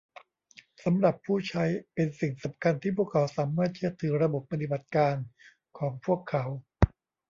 [0.83, 5.15] สำหรับผู้ใช้เป็นสิ่งสำคัญที่พวกเขาสามารถเชื่อถือระบบปฏิบัติการ
[5.77, 6.43] ของพวกเขา